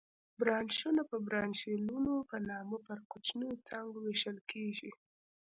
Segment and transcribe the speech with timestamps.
[0.39, 4.91] برانشونه په برانشیولونو په نامه پر کوچنیو څانګو وېشل کېږي.